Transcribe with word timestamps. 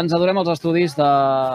ens 0.00 0.14
adorem 0.16 0.38
els 0.40 0.50
estudis 0.52 0.94
de 0.96 1.06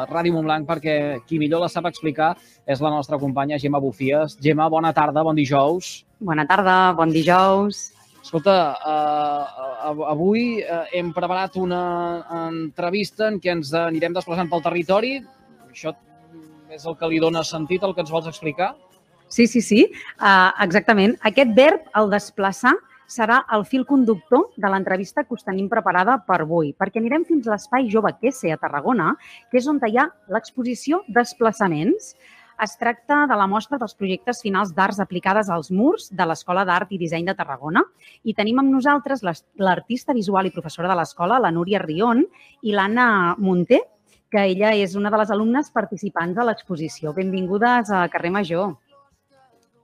Ràdio 0.10 0.36
Montblanc 0.36 0.68
perquè 0.68 0.96
qui 1.28 1.40
millor 1.42 1.64
la 1.64 1.70
sap 1.72 1.88
explicar 1.90 2.34
és 2.70 2.82
la 2.84 2.92
nostra 2.94 3.20
companya 3.22 3.58
Gemma 3.62 3.82
Bufies. 3.82 4.38
Gemma, 4.44 4.70
bona 4.70 4.92
tarda, 4.96 5.24
bon 5.26 5.38
dijous. 5.38 6.04
Bona 6.20 6.46
tarda, 6.48 6.94
bon 6.98 7.14
dijous. 7.16 7.90
Escolta, 8.20 8.56
uh, 8.86 10.04
avui 10.12 10.60
uh, 10.62 10.84
hem 10.94 11.14
preparat 11.16 11.56
una 11.58 11.82
entrevista 12.50 13.30
en 13.32 13.40
què 13.42 13.54
ens 13.56 13.72
anirem 13.74 14.14
desplaçant 14.14 14.52
pel 14.52 14.64
territori. 14.66 15.16
Això 15.72 15.96
és 16.70 16.86
el 16.86 17.00
que 17.00 17.10
li 17.10 17.22
dona 17.24 17.42
sentit, 17.48 17.84
el 17.84 17.96
que 17.96 18.04
ens 18.06 18.12
vols 18.14 18.30
explicar? 18.30 18.74
Sí, 19.30 19.48
sí, 19.48 19.62
sí, 19.62 19.82
uh, 20.20 20.52
exactament. 20.66 21.16
Aquest 21.26 21.56
verb, 21.58 21.88
el 21.98 22.12
desplaçar, 22.14 22.76
serà 23.10 23.42
el 23.56 23.66
fil 23.66 23.86
conductor 23.90 24.52
de 24.56 24.70
l'entrevista 24.70 25.26
que 25.26 25.34
us 25.34 25.46
tenim 25.46 25.68
preparada 25.70 26.20
per 26.28 26.44
avui, 26.44 26.74
perquè 26.78 27.02
anirem 27.02 27.26
fins 27.26 27.48
a 27.48 27.56
l'Espai 27.56 27.90
Jove 27.90 28.14
Quesse 28.22 28.54
a 28.54 28.60
Tarragona, 28.62 29.16
que 29.50 29.58
és 29.58 29.68
on 29.68 29.82
hi 29.82 29.98
ha 29.98 30.10
l'exposició 30.30 31.02
Desplaçaments. 31.08 32.14
Es 32.60 32.76
tracta 32.76 33.22
de 33.26 33.36
la 33.40 33.48
mostra 33.48 33.78
dels 33.80 33.96
projectes 33.96 34.42
finals 34.44 34.74
d'arts 34.76 35.00
aplicades 35.00 35.50
als 35.50 35.72
murs 35.72 36.10
de 36.12 36.26
l'Escola 36.28 36.66
d'Art 36.68 36.92
i 36.92 37.00
Disseny 37.00 37.26
de 37.26 37.36
Tarragona. 37.36 37.86
I 38.28 38.36
tenim 38.36 38.60
amb 38.60 38.74
nosaltres 38.74 39.24
l'artista 39.24 40.14
visual 40.14 40.46
i 40.46 40.52
professora 40.52 40.92
de 40.92 40.98
l'escola, 41.00 41.40
la 41.40 41.54
Núria 41.56 41.80
Rion, 41.80 42.26
i 42.62 42.76
l'Anna 42.76 43.36
Monter, 43.40 43.80
que 44.30 44.44
ella 44.52 44.76
és 44.76 44.94
una 45.00 45.10
de 45.10 45.18
les 45.18 45.32
alumnes 45.32 45.72
participants 45.74 46.38
a 46.38 46.46
l'exposició. 46.46 47.16
Benvingudes 47.16 47.90
a 47.90 48.04
Carrer 48.12 48.36
Major. 48.36 48.76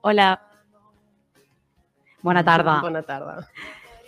Hola, 0.06 0.28
Bona 2.26 2.42
tarda. 2.42 2.80
Bona 2.82 3.02
tarda. 3.06 3.44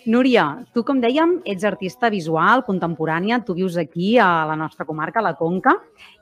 Núria, 0.09 0.45
tu, 0.73 0.83
com 0.87 0.99
dèiem, 1.03 1.35
ets 1.53 1.67
artista 1.69 2.09
visual, 2.11 2.63
contemporània, 2.65 3.41
tu 3.45 3.55
vius 3.59 3.77
aquí 3.77 4.15
a 4.23 4.47
la 4.49 4.55
nostra 4.57 4.87
comarca, 4.89 5.21
a 5.21 5.27
la 5.27 5.35
Conca, 5.37 5.75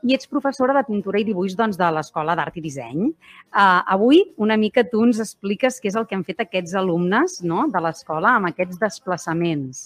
i 0.02 0.16
ets 0.16 0.26
professora 0.26 0.74
de 0.74 0.82
pintura 0.88 1.20
i 1.20 1.26
dibuix 1.28 1.54
doncs, 1.56 1.78
de 1.78 1.88
l'Escola 1.94 2.34
d'Art 2.36 2.56
i 2.58 2.64
Disseny. 2.64 3.04
Uh, 3.06 3.84
avui, 3.94 4.24
una 4.42 4.56
mica 4.58 4.84
tu 4.90 5.04
ens 5.06 5.20
expliques 5.22 5.78
què 5.78 5.92
és 5.92 6.00
el 6.00 6.08
que 6.08 6.18
han 6.18 6.26
fet 6.26 6.42
aquests 6.42 6.74
alumnes 6.80 7.38
no?, 7.46 7.68
de 7.72 7.84
l'escola 7.84 8.34
amb 8.40 8.50
aquests 8.50 8.80
desplaçaments. 8.82 9.84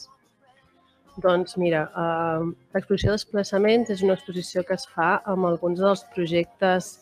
Doncs 1.21 1.59
mira, 1.61 1.85
uh, 1.93 2.49
l'exposició 2.73 3.13
de 3.13 3.21
desplaçaments 3.21 3.93
és 3.93 4.07
una 4.07 4.17
exposició 4.17 4.65
que 4.65 4.79
es 4.79 4.89
fa 4.97 5.19
amb 5.29 5.51
alguns 5.51 5.83
dels 5.83 6.07
projectes 6.17 6.95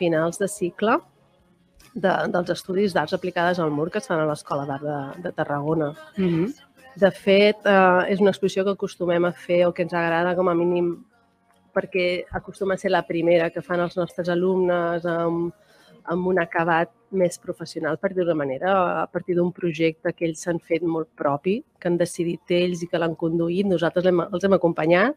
finals 0.00 0.40
de 0.40 0.48
cicle 0.48 0.96
de, 1.94 2.14
dels 2.32 2.50
estudis 2.54 2.94
d'arts 2.94 3.14
aplicades 3.16 3.58
al 3.58 3.70
mur 3.70 3.90
que 3.90 4.02
estan 4.02 4.20
a 4.20 4.26
l'Escola 4.28 4.66
d'Art 4.68 4.84
de, 4.84 4.98
de 5.24 5.32
Tarragona. 5.32 5.92
Mm 6.16 6.28
-hmm. 6.28 6.54
De 6.96 7.10
fet, 7.10 7.56
eh, 7.64 8.12
és 8.12 8.20
una 8.20 8.30
exposició 8.30 8.64
que 8.64 8.74
acostumem 8.74 9.24
a 9.24 9.32
fer 9.32 9.66
o 9.66 9.72
que 9.72 9.82
ens 9.82 9.92
agrada 9.92 10.34
com 10.34 10.48
a 10.48 10.54
mínim 10.54 11.04
perquè 11.74 12.24
acostuma 12.32 12.74
a 12.74 12.76
ser 12.76 12.90
la 12.90 13.06
primera 13.06 13.50
que 13.50 13.62
fan 13.62 13.80
els 13.80 13.96
nostres 13.96 14.28
alumnes 14.28 15.04
amb, 15.06 15.52
amb 16.04 16.26
un 16.26 16.40
acabat 16.40 16.90
més 17.10 17.38
professional, 17.38 17.96
per 17.98 18.12
dir-ho 18.14 18.34
manera, 18.34 19.02
a 19.02 19.06
partir 19.06 19.36
d'un 19.36 19.52
projecte 19.52 20.12
que 20.12 20.26
ells 20.26 20.42
s'han 20.44 20.58
fet 20.58 20.82
molt 20.82 21.08
propi, 21.16 21.62
que 21.78 21.88
han 21.88 21.96
decidit 21.96 22.40
ells 22.50 22.82
i 22.82 22.88
que 22.90 22.98
l'han 22.98 23.14
conduït. 23.14 23.66
Nosaltres 23.66 24.04
hem, 24.04 24.20
els 24.20 24.44
hem 24.44 24.52
acompanyat 24.52 25.16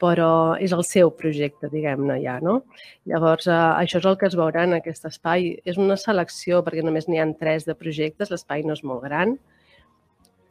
però 0.00 0.56
és 0.58 0.72
el 0.74 0.82
seu 0.86 1.12
projecte, 1.14 1.68
diguem-ne, 1.70 2.18
ja, 2.24 2.38
no? 2.42 2.62
Llavors, 3.08 3.46
eh, 3.46 3.54
això 3.54 4.00
és 4.00 4.08
el 4.08 4.18
que 4.18 4.26
es 4.26 4.36
veurà 4.38 4.64
en 4.66 4.74
aquest 4.78 5.06
espai. 5.06 5.52
És 5.64 5.78
una 5.78 5.96
selecció, 6.00 6.62
perquè 6.66 6.82
només 6.82 7.08
n'hi 7.08 7.20
ha 7.22 7.28
tres 7.38 7.68
de 7.68 7.76
projectes, 7.78 8.30
l'espai 8.30 8.64
no 8.66 8.74
és 8.74 8.82
molt 8.82 9.04
gran, 9.06 9.36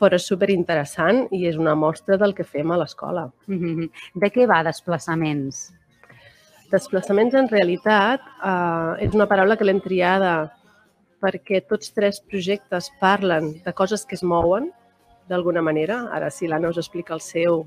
però 0.02 0.18
és 0.18 0.26
superinteressant 0.26 1.28
i 1.36 1.46
és 1.50 1.60
una 1.62 1.76
mostra 1.76 2.18
del 2.18 2.34
que 2.34 2.48
fem 2.48 2.72
a 2.72 2.80
l'escola. 2.82 3.28
Mm-hmm. 3.48 3.92
De 4.24 4.32
què 4.34 4.48
va 4.50 4.64
Desplaçaments? 4.66 5.70
Desplaçaments, 6.72 7.36
en 7.36 7.52
realitat, 7.52 8.24
eh, 8.24 9.06
és 9.06 9.14
una 9.14 9.28
paraula 9.28 9.58
que 9.60 9.68
l'hem 9.68 9.84
triada 9.84 10.52
perquè 11.22 11.62
tots 11.68 11.92
tres 11.94 12.22
projectes 12.24 12.90
parlen 13.02 13.52
de 13.66 13.74
coses 13.78 14.08
que 14.08 14.16
es 14.18 14.24
mouen, 14.24 14.72
d'alguna 15.30 15.62
manera. 15.62 16.08
Ara, 16.12 16.32
si 16.34 16.48
l'Anna 16.50 16.72
us 16.74 16.80
explica 16.82 17.14
el 17.14 17.22
seu, 17.22 17.66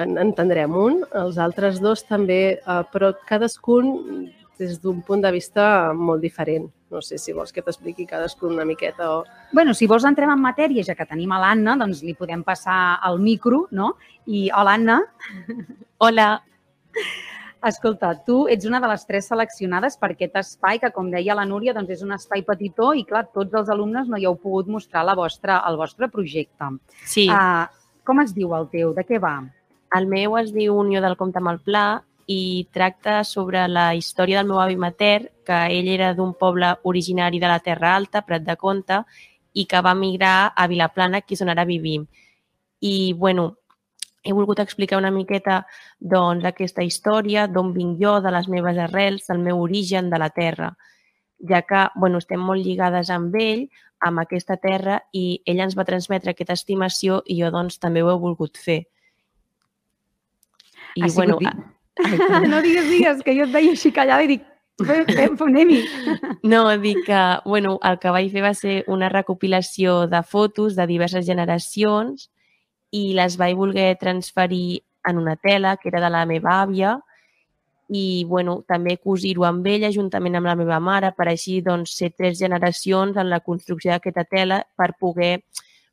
en 0.00 0.16
entendrem 0.20 0.76
un, 0.76 1.02
els 1.18 1.38
altres 1.40 1.80
dos 1.82 2.04
també, 2.08 2.42
eh, 2.58 2.82
però 2.92 3.12
cadascun 3.28 4.30
des 4.58 4.78
d'un 4.82 5.00
punt 5.02 5.22
de 5.22 5.32
vista 5.32 5.92
molt 5.96 6.22
diferent. 6.22 6.68
No 6.92 7.00
sé 7.00 7.18
si 7.18 7.32
vols 7.32 7.52
que 7.52 7.64
t'expliqui 7.64 8.06
cadascun 8.06 8.52
una 8.52 8.66
miqueta 8.68 9.08
o... 9.10 9.24
bueno, 9.52 9.72
si 9.74 9.88
vols 9.88 10.04
entrem 10.04 10.30
en 10.30 10.40
matèria, 10.42 10.84
ja 10.84 10.94
que 10.94 11.08
tenim 11.08 11.32
a 11.32 11.40
l'Anna, 11.40 11.76
doncs 11.80 12.02
li 12.04 12.14
podem 12.14 12.44
passar 12.44 13.00
el 13.08 13.18
micro, 13.20 13.66
no? 13.72 13.94
I 14.26 14.50
hola, 14.54 14.76
Anna. 14.78 14.98
Hola. 16.04 16.28
Escolta, 17.62 18.08
tu 18.26 18.48
ets 18.50 18.66
una 18.66 18.80
de 18.82 18.88
les 18.90 19.04
tres 19.06 19.28
seleccionades 19.30 19.94
per 19.96 20.10
aquest 20.12 20.34
espai 20.40 20.80
que, 20.82 20.90
com 20.90 21.12
deia 21.12 21.36
la 21.38 21.46
Núria, 21.46 21.72
doncs 21.76 21.92
és 21.94 22.02
un 22.02 22.10
espai 22.16 22.42
petitó 22.42 22.90
i, 22.98 23.04
clar, 23.06 23.28
tots 23.32 23.54
els 23.54 23.70
alumnes 23.70 24.10
no 24.10 24.18
hi 24.18 24.26
heu 24.26 24.34
pogut 24.34 24.66
mostrar 24.66 25.04
la 25.06 25.14
vostra, 25.14 25.60
el 25.70 25.78
vostre 25.78 26.10
projecte. 26.10 26.72
Sí. 27.06 27.28
Uh, 27.30 27.70
com 28.02 28.18
es 28.20 28.34
diu 28.34 28.52
el 28.58 28.66
teu? 28.72 28.90
De 28.96 29.06
què 29.06 29.22
va? 29.22 29.36
El 29.96 30.06
meu 30.08 30.38
es 30.40 30.52
diu 30.54 30.76
Unió 30.80 31.02
del 31.04 31.18
Comte 31.20 31.40
amb 31.40 31.50
el 31.52 31.58
Pla 31.60 31.86
i 32.32 32.66
tracta 32.72 33.22
sobre 33.28 33.66
la 33.68 33.94
història 33.94 34.38
del 34.40 34.48
meu 34.48 34.60
avi 34.62 34.76
mater, 34.80 35.32
que 35.44 35.58
ell 35.76 35.88
era 35.92 36.12
d'un 36.16 36.32
poble 36.38 36.70
originari 36.88 37.40
de 37.42 37.50
la 37.50 37.58
Terra 37.60 37.96
Alta, 37.96 38.22
Prat 38.24 38.46
de 38.46 38.56
Comte, 38.56 39.02
i 39.52 39.66
que 39.68 39.82
va 39.84 39.92
migrar 39.94 40.52
a 40.56 40.66
Vilaplana, 40.70 41.20
que 41.20 41.36
és 41.36 41.42
on 41.44 41.52
ara 41.52 41.66
vivim. 41.68 42.06
I, 42.80 43.12
bueno, 43.18 43.58
he 44.24 44.32
volgut 44.32 44.62
explicar 44.62 45.00
una 45.02 45.10
miqueta 45.10 45.58
doncs, 45.98 46.46
aquesta 46.48 46.86
història, 46.86 47.46
d'on 47.48 47.74
vinc 47.74 48.00
jo, 48.00 48.14
de 48.24 48.32
les 48.32 48.48
meves 48.48 48.78
arrels, 48.78 49.26
del 49.28 49.44
meu 49.44 49.60
origen 49.60 50.08
de 50.10 50.22
la 50.22 50.30
terra, 50.30 50.72
ja 51.50 51.62
que 51.66 51.88
bueno, 51.96 52.22
estem 52.22 52.40
molt 52.40 52.64
lligades 52.64 53.10
amb 53.10 53.34
ell, 53.36 53.66
amb 54.00 54.22
aquesta 54.22 54.56
terra, 54.56 55.02
i 55.12 55.42
ell 55.44 55.60
ens 55.66 55.76
va 55.76 55.84
transmetre 55.84 56.32
aquesta 56.32 56.56
estimació 56.56 57.20
i 57.26 57.40
jo 57.42 57.50
doncs, 57.52 57.78
també 57.82 58.02
ho 58.02 58.12
he 58.14 58.18
volgut 58.24 58.56
fer. 58.56 58.84
I, 60.94 61.02
ha 61.02 61.12
bueno, 61.14 61.38
Ai, 61.42 62.48
no 62.48 62.62
digues, 62.62 62.88
digues, 62.90 63.22
que 63.22 63.36
jo 63.36 63.46
et 63.46 63.52
veia 63.52 63.74
així 63.76 63.92
callada 63.92 64.24
i 64.24 64.34
dic, 64.34 64.46
anem-hi. 64.82 65.82
No, 66.42 66.64
dic 66.80 67.04
que 67.06 67.22
bueno, 67.44 67.78
el 67.82 67.98
que 68.00 68.10
vaig 68.14 68.32
fer 68.32 68.42
va 68.42 68.54
ser 68.54 68.82
una 68.88 69.08
recopilació 69.12 70.06
de 70.08 70.22
fotos 70.22 70.76
de 70.76 70.86
diverses 70.86 71.26
generacions 71.26 72.30
i 72.92 73.12
les 73.16 73.36
vaig 73.36 73.56
voler 73.56 73.96
transferir 74.00 74.82
en 75.08 75.18
una 75.18 75.36
tela 75.36 75.76
que 75.76 75.88
era 75.88 76.00
de 76.00 76.10
la 76.10 76.26
meva 76.26 76.62
àvia 76.62 76.98
i 77.92 78.24
bueno, 78.24 78.62
també 78.66 78.96
cosir-ho 78.96 79.44
amb 79.44 79.66
ella 79.66 79.90
juntament 79.92 80.38
amb 80.38 80.48
la 80.48 80.56
meva 80.56 80.78
mare 80.80 81.12
per 81.16 81.28
així 81.28 81.60
doncs, 81.60 81.96
ser 81.98 82.12
tres 82.16 82.38
generacions 82.38 83.16
en 83.16 83.28
la 83.28 83.40
construcció 83.40 83.92
d'aquesta 83.92 84.24
tela 84.24 84.62
per 84.76 84.94
poder 84.98 85.42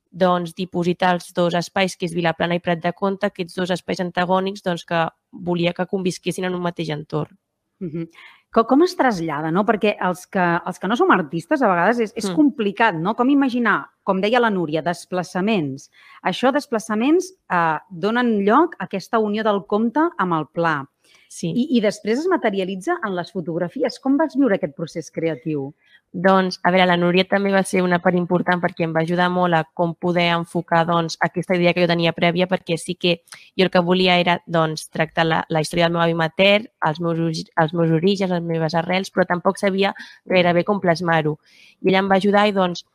doncs, 0.09 0.55
dipositar 0.57 1.13
els 1.15 1.33
dos 1.33 1.55
espais, 1.55 1.95
que 1.95 2.07
és 2.07 2.15
Vilaplana 2.17 2.57
i 2.57 2.63
Prat 2.63 2.81
de 2.83 2.93
Comte, 2.93 3.29
aquests 3.29 3.55
dos 3.59 3.71
espais 3.75 4.01
antagònics 4.01 4.65
doncs, 4.65 4.85
que 4.85 5.05
volia 5.31 5.73
que 5.73 5.87
convisquessin 5.87 6.49
en 6.49 6.57
un 6.57 6.65
mateix 6.65 6.89
entorn. 6.95 7.37
Uh 7.79 7.87
-huh. 7.87 8.09
com, 8.51 8.65
com 8.65 8.83
es 8.83 8.95
trasllada, 8.95 9.51
no? 9.51 9.63
Perquè 9.63 9.95
els 10.01 10.27
que, 10.27 10.61
els 10.65 10.79
que 10.79 10.87
no 10.87 10.95
som 10.95 11.11
artistes, 11.11 11.61
a 11.61 11.67
vegades 11.67 11.99
és, 11.99 12.13
és 12.15 12.29
mm. 12.29 12.35
complicat, 12.35 12.95
no? 12.95 13.15
Com 13.15 13.29
imaginar, 13.29 13.89
com 14.03 14.19
deia 14.19 14.39
la 14.39 14.49
Núria, 14.49 14.81
desplaçaments. 14.81 15.89
Això, 16.23 16.51
desplaçaments, 16.51 17.31
eh, 17.49 17.79
donen 17.89 18.43
lloc 18.43 18.75
a 18.79 18.83
aquesta 18.83 19.19
unió 19.19 19.43
del 19.43 19.65
compte 19.65 20.01
amb 20.17 20.33
el 20.33 20.47
pla. 20.47 20.85
Sí. 21.29 21.51
I, 21.51 21.77
I 21.77 21.81
després 21.81 22.19
es 22.19 22.27
materialitza 22.27 22.97
en 23.05 23.15
les 23.15 23.31
fotografies. 23.31 23.99
Com 23.99 24.17
vas 24.17 24.35
viure 24.35 24.55
aquest 24.55 24.75
procés 24.75 25.11
creatiu? 25.11 25.73
Doncs, 26.11 26.57
a 26.63 26.71
veure, 26.73 26.87
la 26.89 26.97
Núria 26.97 27.21
també 27.29 27.51
va 27.53 27.61
ser 27.61 27.83
una 27.85 27.99
part 28.01 28.17
important 28.17 28.57
perquè 28.63 28.81
em 28.87 28.93
va 28.95 29.03
ajudar 29.05 29.27
molt 29.29 29.53
a 29.53 29.61
com 29.77 29.91
poder 29.93 30.25
enfocar 30.33 30.81
doncs, 30.89 31.19
aquesta 31.21 31.53
idea 31.53 31.73
que 31.73 31.83
jo 31.83 31.89
tenia 31.91 32.15
prèvia, 32.17 32.47
perquè 32.49 32.79
sí 32.81 32.95
que 32.97 33.19
jo 33.53 33.67
el 33.67 33.69
que 33.69 33.83
volia 33.85 34.15
era 34.17 34.39
doncs, 34.47 34.87
tractar 34.89 35.27
la, 35.27 35.43
la 35.53 35.61
història 35.61 35.85
del 35.85 35.93
meu 35.93 36.01
avi 36.01 36.17
mater, 36.17 36.71
els 36.89 36.97
meus, 36.99 37.43
els 37.45 37.75
meus 37.77 37.93
orígens, 37.93 38.33
les 38.33 38.41
meves 38.41 38.73
arrels, 38.73 39.13
però 39.13 39.27
tampoc 39.29 39.61
sabia 39.61 39.93
gairebé 40.25 40.65
com 40.65 40.81
plasmar-ho. 40.81 41.37
I 41.85 41.93
ella 41.93 42.01
em 42.01 42.09
va 42.09 42.17
ajudar 42.17 42.47
i 42.49 42.57
doncs, 42.57 42.87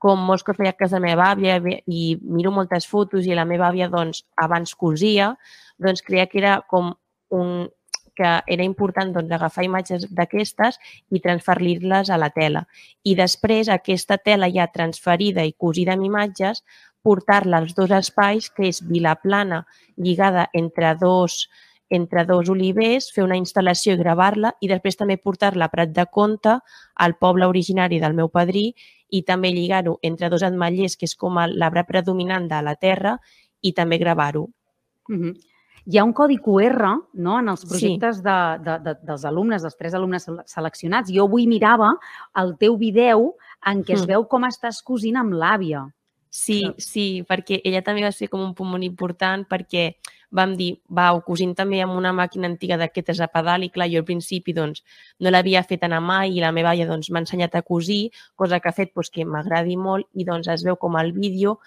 com 0.00 0.24
molts 0.24 0.44
que 0.44 0.56
feia 0.56 0.72
casa 0.72 0.96
de 0.96 1.04
la 1.04 1.12
meva 1.12 1.30
àvia 1.32 1.60
i 1.84 2.16
miro 2.24 2.50
moltes 2.52 2.88
fotos 2.88 3.28
i 3.28 3.36
la 3.36 3.44
meva 3.48 3.68
àvia 3.68 3.90
doncs, 3.92 4.24
abans 4.40 4.72
cosia, 4.74 5.34
doncs 5.76 6.04
creia 6.04 6.26
que 6.32 6.40
era 6.40 6.58
com 6.68 6.94
un, 7.32 7.68
que 8.16 8.30
era 8.46 8.64
important 8.64 9.12
doncs, 9.14 9.32
agafar 9.32 9.64
imatges 9.66 10.06
d'aquestes 10.10 10.78
i 11.10 11.20
transferir-les 11.20 12.10
a 12.10 12.18
la 12.20 12.30
tela. 12.30 12.64
I 13.02 13.14
després 13.18 13.68
aquesta 13.68 14.18
tela 14.18 14.50
ja 14.50 14.70
transferida 14.72 15.44
i 15.44 15.52
cosida 15.52 15.94
amb 15.94 16.06
imatges, 16.06 16.64
portar-la 17.04 17.60
als 17.60 17.74
dos 17.76 17.92
espais, 17.92 18.48
que 18.50 18.70
és 18.70 18.80
Vilaplana 18.88 19.66
lligada 19.96 20.48
entre 20.54 20.94
dos, 20.96 21.50
entre 21.90 22.24
dos 22.24 22.48
olivers, 22.48 23.10
fer 23.12 23.26
una 23.26 23.36
instal·lació 23.36 23.94
i 23.94 24.00
gravar-la 24.00 24.54
i 24.64 24.70
després 24.72 24.96
també 24.96 25.18
portar-la 25.20 25.68
a 25.68 25.72
Prat 25.72 25.92
de 25.92 26.06
Comte, 26.10 26.58
al 26.94 27.16
poble 27.20 27.46
originari 27.50 28.00
del 28.00 28.16
meu 28.16 28.30
padrí, 28.32 28.70
i 29.10 29.22
també 29.22 29.52
lligar-ho 29.52 29.98
entre 30.02 30.30
dos 30.32 30.42
ametllers, 30.42 30.96
que 30.96 31.06
és 31.06 31.14
com 31.14 31.36
l'arbre 31.36 31.84
predominant 31.86 32.48
de 32.48 32.62
la 32.64 32.74
terra, 32.74 33.18
i 33.60 33.72
també 33.72 33.98
gravar-ho. 33.98 34.48
Mm 35.08 35.20
-hmm. 35.20 35.53
Hi 35.86 35.98
ha 35.98 36.04
un 36.04 36.12
codi 36.16 36.38
QR 36.40 36.94
no, 37.12 37.38
en 37.38 37.50
els 37.52 37.64
projectes 37.68 38.20
sí. 38.20 38.24
de, 38.24 38.38
de, 38.64 38.78
de, 38.86 38.94
dels 39.04 39.24
alumnes, 39.28 39.64
dels 39.64 39.76
tres 39.76 39.96
alumnes 39.96 40.26
seleccionats. 40.48 41.12
Jo 41.12 41.26
avui 41.28 41.46
mirava 41.50 41.90
el 42.40 42.54
teu 42.60 42.78
video 42.80 43.34
en 43.66 43.84
què 43.84 43.98
es 43.98 44.04
mm. 44.04 44.14
veu 44.14 44.24
com 44.30 44.48
estàs 44.48 44.80
cosint 44.86 45.20
amb 45.20 45.36
l'àvia. 45.36 45.84
Sí, 46.34 46.64
sí, 46.82 47.22
perquè 47.28 47.60
ella 47.62 47.84
també 47.86 48.02
va 48.02 48.10
ser 48.10 48.26
com 48.26 48.42
un 48.42 48.56
punt 48.58 48.72
molt 48.72 48.82
important 48.82 49.44
perquè 49.46 49.92
vam 50.34 50.56
dir, 50.58 50.72
va, 50.90 51.12
ho 51.14 51.20
cosint 51.22 51.52
també 51.54 51.78
amb 51.84 51.94
una 51.94 52.10
màquina 52.16 52.48
antiga 52.50 52.74
d'aquestes 52.80 53.20
a 53.22 53.28
pedal 53.30 53.62
i 53.62 53.70
clar, 53.70 53.86
jo 53.92 54.00
al 54.02 54.08
principi 54.08 54.50
doncs 54.56 54.82
no 55.22 55.30
l'havia 55.30 55.62
fet 55.62 55.86
anar 55.86 56.00
mai 56.02 56.34
i 56.34 56.42
la 56.42 56.50
meva 56.50 56.72
àvia 56.72 56.88
doncs 56.88 57.12
m'ha 57.14 57.22
ensenyat 57.22 57.54
a 57.54 57.62
cosir, 57.62 58.08
cosa 58.34 58.58
que 58.58 58.72
ha 58.72 58.74
fet 58.74 58.90
doncs, 58.96 59.12
que 59.14 59.22
m'agradi 59.22 59.78
molt 59.78 60.10
i 60.12 60.26
doncs 60.26 60.50
es 60.50 60.66
veu 60.66 60.74
com 60.80 60.98
al 60.98 61.14
vídeo 61.14 61.60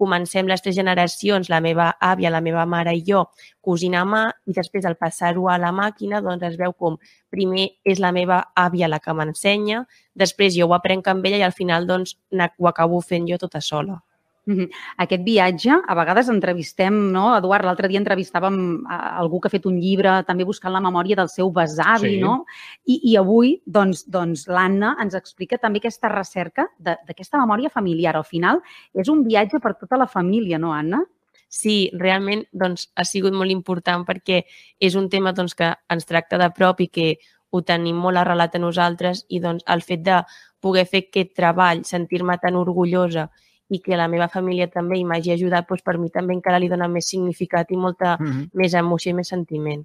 comencem 0.00 0.48
les 0.50 0.62
tres 0.62 0.76
generacions, 0.76 1.50
la 1.50 1.60
meva 1.64 1.92
àvia, 2.00 2.32
la 2.34 2.42
meva 2.44 2.64
mare 2.66 2.94
i 2.96 3.02
jo, 3.06 3.24
cosint 3.64 3.94
a 3.98 4.04
mà 4.08 4.24
i 4.46 4.56
després 4.56 4.84
al 4.84 4.98
passar-ho 5.00 5.48
a 5.48 5.58
la 5.58 5.72
màquina 5.72 6.22
doncs 6.24 6.46
es 6.50 6.56
veu 6.60 6.72
com 6.72 6.98
primer 7.30 7.68
és 7.84 8.02
la 8.02 8.12
meva 8.12 8.44
àvia 8.54 8.88
la 8.88 9.00
que 9.00 9.14
m'ensenya, 9.14 9.84
després 10.14 10.56
jo 10.56 10.68
ho 10.68 10.74
aprenc 10.74 11.08
amb 11.08 11.26
ella 11.26 11.42
i 11.42 11.46
al 11.46 11.56
final 11.56 11.86
doncs 11.86 12.16
ho 12.34 12.68
acabo 12.68 13.00
fent 13.00 13.30
jo 13.30 13.38
tota 13.38 13.60
sola. 13.60 14.00
Mm 14.46 14.54
-hmm. 14.54 14.70
Aquest 14.98 15.22
viatge, 15.24 15.70
a 15.86 15.94
vegades 15.94 16.28
entrevistem, 16.28 17.12
no? 17.12 17.36
Eduard, 17.36 17.64
l'altre 17.64 17.88
dia 17.88 17.98
entrevistàvem 17.98 18.84
a 18.86 19.16
algú 19.16 19.40
que 19.40 19.48
ha 19.48 19.50
fet 19.50 19.66
un 19.66 19.78
llibre 19.80 20.22
també 20.24 20.44
buscant 20.44 20.72
la 20.72 20.80
memòria 20.80 21.16
del 21.16 21.28
seu 21.28 21.50
besavi, 21.50 22.16
sí. 22.16 22.20
no? 22.20 22.44
I, 22.84 23.00
I 23.10 23.16
avui, 23.16 23.62
doncs, 23.64 24.04
doncs 24.06 24.46
l'Anna 24.46 24.96
ens 25.00 25.14
explica 25.14 25.56
també 25.56 25.78
aquesta 25.78 26.08
recerca 26.08 26.68
d'aquesta 26.78 27.38
memòria 27.38 27.70
familiar. 27.70 28.16
Al 28.16 28.24
final, 28.24 28.60
és 28.94 29.08
un 29.08 29.24
viatge 29.24 29.60
per 29.60 29.74
tota 29.74 29.96
la 29.96 30.06
família, 30.06 30.58
no, 30.58 30.72
Anna? 30.72 31.02
Sí, 31.48 31.90
realment 31.94 32.44
doncs, 32.52 32.88
ha 32.96 33.04
sigut 33.04 33.32
molt 33.32 33.50
important 33.50 34.04
perquè 34.04 34.44
és 34.80 34.94
un 34.94 35.08
tema 35.08 35.32
doncs, 35.32 35.54
que 35.54 35.74
ens 35.88 36.04
tracta 36.04 36.36
de 36.36 36.50
prop 36.50 36.80
i 36.80 36.88
que 36.88 37.16
ho 37.50 37.62
tenim 37.62 37.96
molt 37.96 38.18
arrelat 38.18 38.56
a 38.56 38.58
nosaltres 38.58 39.24
i 39.28 39.40
doncs, 39.40 39.62
el 39.66 39.80
fet 39.82 40.02
de 40.02 40.22
poder 40.60 40.84
fer 40.90 41.04
aquest 41.06 41.34
treball, 41.34 41.84
sentir-me 41.84 42.36
tan 42.42 42.56
orgullosa 42.56 43.28
i 43.72 43.80
que 43.80 43.96
la 43.96 44.08
meva 44.08 44.28
família 44.28 44.68
també 44.68 44.98
i 45.00 45.04
m'hagi 45.08 45.32
ajudat, 45.34 45.66
doncs 45.68 45.82
per 45.82 45.96
mi 45.98 46.10
també 46.12 46.36
encara 46.36 46.60
li 46.60 46.68
dona 46.68 46.88
més 46.88 47.08
significat 47.08 47.70
i 47.70 47.76
molta 47.76 48.16
mm 48.18 48.26
-hmm. 48.26 48.48
més 48.52 48.74
emoció 48.74 49.10
i 49.10 49.14
més 49.14 49.28
sentiment. 49.28 49.84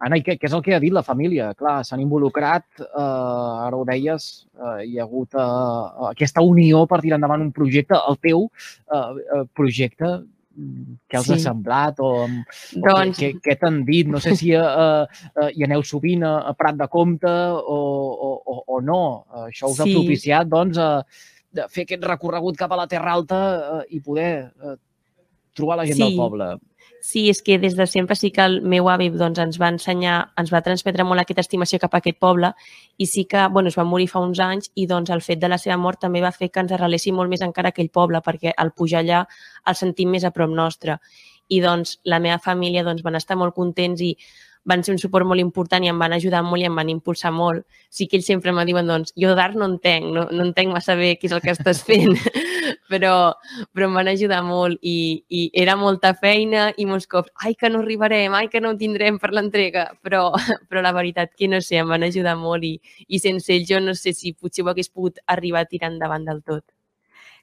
Anna, 0.00 0.16
i 0.16 0.22
què, 0.24 0.38
què 0.40 0.48
és 0.48 0.52
el 0.56 0.62
que 0.64 0.74
ha 0.74 0.80
dit 0.80 0.92
la 0.92 1.02
família? 1.02 1.52
Clar, 1.54 1.84
s'han 1.84 2.00
involucrat, 2.00 2.64
eh, 2.80 3.66
ara 3.66 3.76
ho 3.76 3.84
deies, 3.84 4.46
eh, 4.56 4.86
hi 4.86 4.98
ha 4.98 5.02
hagut 5.04 5.34
eh, 5.34 6.08
aquesta 6.08 6.40
unió 6.40 6.86
per 6.86 7.02
tirar 7.02 7.18
endavant 7.18 7.42
un 7.42 7.52
projecte, 7.52 7.94
el 8.08 8.16
teu 8.16 8.50
eh, 8.94 9.44
projecte, 9.52 10.24
què 11.08 11.18
els 11.20 11.28
sí. 11.28 11.34
ha 11.34 11.38
semblat 11.38 12.00
o, 12.04 12.10
doncs... 12.26 13.18
o 13.18 13.20
què, 13.20 13.30
què 13.44 13.56
t'han 13.60 13.82
dit? 13.86 14.08
No 14.10 14.20
sé 14.24 14.34
si 14.38 14.52
eh, 14.56 14.62
eh, 14.64 15.50
hi 15.54 15.66
aneu 15.66 15.84
sovint 15.86 16.24
a, 16.26 16.54
Prat 16.58 16.80
de 16.80 16.88
Comte 16.90 17.30
o, 17.30 17.78
o, 18.30 18.56
o, 18.66 18.80
no. 18.84 19.02
Això 19.46 19.70
us 19.70 19.78
sí. 19.80 19.84
ha 19.84 20.00
propiciat, 20.00 20.50
doncs, 20.50 20.80
a, 20.80 21.04
de 21.50 21.66
fer 21.68 21.86
aquest 21.86 22.06
recorregut 22.06 22.58
cap 22.58 22.72
a 22.72 22.78
la 22.78 22.88
Terra 22.90 23.14
Alta 23.18 23.40
eh, 23.56 23.84
i 23.96 24.00
poder 24.04 24.32
eh, 24.48 24.76
trobar 25.56 25.80
la 25.80 25.86
gent 25.88 25.98
sí. 25.98 26.04
del 26.04 26.18
poble. 26.18 26.50
Sí, 27.00 27.30
és 27.32 27.40
que 27.40 27.56
des 27.58 27.76
de 27.76 27.86
sempre 27.88 28.14
sí 28.16 28.28
que 28.30 28.44
el 28.44 28.58
meu 28.60 28.90
avi 28.92 29.08
doncs, 29.08 29.38
ens 29.40 29.56
va 29.60 29.70
ensenyar, 29.72 30.16
ens 30.40 30.50
va 30.52 30.60
transmetre 30.64 31.04
molt 31.08 31.22
aquesta 31.22 31.40
estimació 31.40 31.78
cap 31.80 31.94
a 31.96 32.00
aquest 32.02 32.18
poble 32.20 32.50
i 33.00 33.06
sí 33.08 33.24
que 33.24 33.46
bueno, 33.48 33.72
es 33.72 33.78
va 33.78 33.86
morir 33.88 34.10
fa 34.12 34.20
uns 34.20 34.40
anys 34.44 34.68
i 34.74 34.84
doncs, 34.90 35.08
el 35.10 35.24
fet 35.24 35.40
de 35.40 35.48
la 35.48 35.58
seva 35.58 35.78
mort 35.80 36.00
també 36.00 36.20
va 36.20 36.32
fer 36.36 36.50
que 36.50 36.60
ens 36.60 36.74
arreléssim 36.76 37.16
molt 37.16 37.32
més 37.32 37.40
encara 37.46 37.72
aquell 37.72 37.88
poble 37.88 38.20
perquè 38.26 38.52
al 38.52 38.74
pujar 38.76 39.00
allà 39.00 39.24
el 39.66 39.80
sentim 39.80 40.12
més 40.12 40.28
a 40.28 40.32
prop 40.36 40.52
nostre. 40.52 40.98
I 41.48 41.62
doncs 41.64 41.96
la 42.04 42.20
meva 42.20 42.38
família 42.38 42.84
doncs, 42.84 43.02
van 43.02 43.16
estar 43.16 43.36
molt 43.36 43.56
contents 43.56 44.04
i 44.04 44.12
van 44.64 44.84
ser 44.84 44.92
un 44.94 44.98
suport 45.00 45.26
molt 45.26 45.40
important 45.40 45.84
i 45.84 45.90
em 45.90 45.98
van 45.98 46.12
ajudar 46.12 46.42
molt 46.44 46.62
i 46.62 46.66
em 46.68 46.76
van 46.76 46.90
impulsar 46.92 47.32
molt. 47.32 47.64
Sí 47.88 48.06
que 48.06 48.18
ells 48.18 48.28
sempre 48.28 48.52
me 48.52 48.64
diuen, 48.68 48.88
doncs, 48.88 49.14
jo 49.18 49.34
d'art 49.36 49.56
no 49.58 49.68
entenc, 49.70 50.10
no, 50.14 50.26
no 50.30 50.46
entenc 50.46 50.72
massa 50.74 50.96
bé 50.98 51.14
què 51.18 51.30
és 51.30 51.36
el 51.36 51.42
que 51.44 51.54
estàs 51.54 51.82
fent, 51.88 52.16
però, 52.92 53.14
però 53.74 53.88
em 53.88 54.00
van 54.00 54.10
ajudar 54.12 54.42
molt 54.46 54.78
i, 54.82 55.22
i 55.28 55.46
era 55.64 55.76
molta 55.80 56.12
feina 56.14 56.70
i 56.76 56.86
molts 56.90 57.08
cops, 57.10 57.32
ai, 57.44 57.54
que 57.58 57.70
no 57.72 57.84
arribarem, 57.84 58.36
ai, 58.36 58.50
que 58.52 58.60
no 58.60 58.74
ho 58.74 58.78
tindrem 58.80 59.18
per 59.22 59.32
l'entrega, 59.36 59.90
però, 60.04 60.28
però 60.68 60.84
la 60.84 60.94
veritat 60.96 61.32
que 61.36 61.48
no 61.48 61.62
sé, 61.64 61.80
em 61.80 61.88
van 61.90 62.04
ajudar 62.06 62.36
molt 62.40 62.66
i, 62.66 62.76
i 63.08 63.22
sense 63.22 63.52
ells 63.54 63.70
jo 63.70 63.80
no 63.80 63.96
sé 63.96 64.14
si 64.16 64.34
potser 64.34 64.66
ho 64.66 64.74
hagués 64.74 64.92
pogut 64.92 65.22
arribar 65.26 65.64
a 65.64 65.70
tirar 65.72 65.92
endavant 65.94 66.28
del 66.28 66.44
tot 66.44 66.64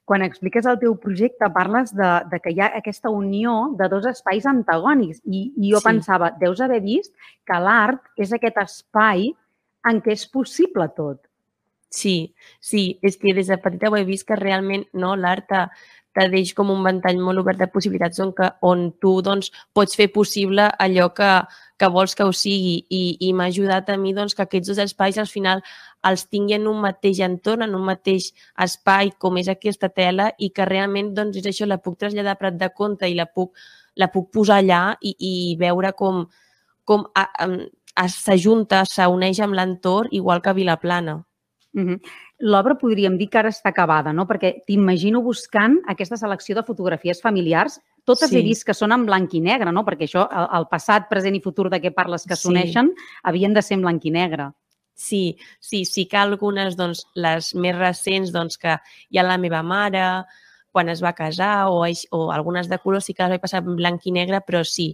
quan 0.08 0.24
expliques 0.24 0.66
el 0.72 0.78
teu 0.80 0.96
projecte 1.04 1.50
parles 1.52 1.92
de, 1.96 2.10
de 2.32 2.40
que 2.40 2.54
hi 2.56 2.62
ha 2.64 2.70
aquesta 2.80 3.12
unió 3.12 3.74
de 3.80 3.90
dos 3.92 4.08
espais 4.08 4.48
antagònics 4.48 5.20
i, 5.26 5.50
i 5.52 5.74
jo 5.74 5.82
sí. 5.82 5.88
pensava, 5.90 6.32
deus 6.40 6.62
haver 6.64 6.80
vist 6.86 7.12
que 7.48 7.60
l'art 7.60 8.06
és 8.16 8.32
aquest 8.32 8.62
espai 8.64 9.28
en 9.88 10.00
què 10.04 10.16
és 10.16 10.24
possible 10.32 10.88
tot. 10.96 11.20
Sí, 11.92 12.36
sí, 12.60 13.00
és 13.04 13.16
que 13.20 13.34
des 13.36 13.48
de 13.52 13.58
petita 13.64 13.92
ho 13.92 13.96
he 14.00 14.06
vist 14.08 14.28
que 14.28 14.36
realment 14.40 14.84
no, 14.96 15.14
l'art 15.16 15.52
te 16.18 16.26
deix 16.34 16.54
com 16.58 16.72
un 16.74 16.82
ventall 16.86 17.20
molt 17.22 17.44
obert 17.44 17.62
de 17.62 17.70
possibilitats 17.70 18.20
on, 18.24 18.34
que, 18.34 18.50
on 18.66 18.88
tu 19.02 19.20
doncs, 19.26 19.52
pots 19.78 19.98
fer 20.00 20.10
possible 20.14 20.66
allò 20.82 21.12
que, 21.14 21.30
que 21.78 21.90
vols 21.94 22.18
que 22.18 22.26
ho 22.26 22.34
sigui 22.34 22.80
i, 22.90 23.02
i 23.28 23.34
m'ha 23.38 23.52
ajudat 23.52 23.92
a 23.94 23.98
mi 24.02 24.16
doncs, 24.18 24.34
que 24.34 24.48
aquests 24.48 24.72
dos 24.72 24.82
espais 24.82 25.20
al 25.22 25.30
final 25.30 25.62
els 26.10 26.26
tingui 26.32 26.58
en 26.58 26.68
un 26.72 26.82
mateix 26.82 27.22
entorn, 27.26 27.68
en 27.68 27.76
un 27.78 27.86
mateix 27.86 28.32
espai 28.66 29.14
com 29.22 29.38
és 29.42 29.50
aquesta 29.54 29.90
tela 29.94 30.32
i 30.38 30.50
que 30.56 30.66
realment 30.66 31.14
doncs, 31.18 31.38
és 31.42 31.50
això, 31.52 31.70
la 31.70 31.80
puc 31.84 32.00
traslladar 32.02 32.34
a 32.34 32.42
Prat 32.42 32.58
de 32.58 32.72
Compte 32.74 33.10
i 33.10 33.18
la 33.18 33.28
puc, 33.30 33.54
la 33.98 34.10
puc 34.14 34.32
posar 34.34 34.62
allà 34.64 34.82
i, 35.02 35.14
i 35.20 35.34
veure 35.60 35.94
com, 35.98 36.26
com 36.88 37.06
s'ajunta, 38.18 38.84
s'uneix 38.90 39.42
amb 39.44 39.58
l'entorn 39.58 40.14
igual 40.18 40.42
que 40.42 40.50
a 40.50 40.58
Vilaplana. 40.58 41.22
Mm 41.74 41.86
-hmm. 41.86 42.00
L'obra 42.46 42.76
podríem 42.78 43.16
dir 43.18 43.32
que 43.34 43.40
ara 43.40 43.50
està 43.50 43.72
acabada, 43.72 44.12
no? 44.14 44.28
Perquè 44.30 44.52
t'imagino 44.68 45.24
buscant 45.26 45.80
aquesta 45.90 46.20
selecció 46.22 46.54
de 46.58 46.64
fotografies 46.68 47.22
familiars. 47.24 47.80
Totes 48.06 48.30
sí. 48.30 48.38
he 48.38 48.44
vist 48.46 48.66
que 48.68 48.76
són 48.78 48.94
en 48.94 49.08
blanc 49.08 49.34
i 49.34 49.42
negre, 49.42 49.74
no? 49.74 49.82
Perquè 49.88 50.06
això, 50.06 50.28
el, 50.30 50.46
el 50.60 50.68
passat, 50.70 51.08
present 51.10 51.34
i 51.34 51.42
futur 51.42 51.72
de 51.74 51.82
què 51.82 51.94
parles 51.96 52.28
que 52.30 52.38
s'uneixen, 52.38 52.94
sí. 52.94 53.12
havien 53.32 53.58
de 53.58 53.66
ser 53.66 53.80
en 53.80 53.88
blanc 53.88 54.06
i 54.06 54.14
negre. 54.14 54.52
Sí, 54.98 55.38
sí, 55.60 55.84
sí 55.86 56.06
que 56.10 56.18
algunes, 56.18 56.78
doncs, 56.78 57.08
les 57.18 57.54
més 57.58 57.76
recents, 57.78 58.34
doncs, 58.34 58.58
que 58.62 58.78
hi 59.10 59.18
ha 59.18 59.26
la 59.26 59.42
meva 59.42 59.64
mare, 59.66 60.06
quan 60.78 60.90
es 60.94 61.02
va 61.02 61.16
casar, 61.18 61.70
o, 61.74 61.82
o 62.14 62.22
algunes 62.34 62.70
de 62.70 62.78
color 62.78 63.02
sí 63.02 63.18
que 63.18 63.26
les 63.26 63.34
vaig 63.34 63.44
passar 63.44 63.64
en 63.64 63.78
blanc 63.80 64.06
i 64.06 64.14
negre, 64.14 64.44
però 64.46 64.62
sí, 64.62 64.92